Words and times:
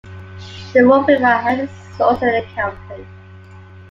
The 0.73 0.83
Wolf 0.87 1.07
River 1.07 1.25
has 1.27 1.59
its 1.69 1.95
source 1.95 2.23
in 2.23 2.29
the 2.29 2.41
county. 2.55 3.05